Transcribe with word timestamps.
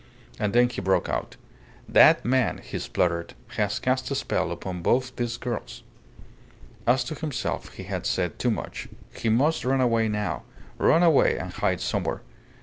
And 0.39 0.53
then 0.53 0.67
he 0.67 0.81
broke 0.81 1.09
out. 1.09 1.35
'That 1.87 2.25
man,' 2.25 2.59
he 2.63 2.79
spluttered, 2.79 3.35
'has 3.49 3.77
cast 3.77 4.09
a 4.09 4.15
spell 4.15 4.49
upon 4.51 4.81
both 4.81 5.15
these 5.15 5.37
girls.' 5.37 5.83
As 6.87 7.03
to 7.03 7.13
himself, 7.13 7.71
he 7.73 7.83
had 7.83 8.07
said 8.07 8.39
too 8.39 8.49
much. 8.49 8.89
He 9.15 9.29
must 9.29 9.63
run 9.63 9.79
away 9.79 10.07
now 10.07 10.41
run 10.79 11.03
away 11.03 11.37
and 11.37 11.53
hide 11.53 11.81
somewhere. 11.81 12.23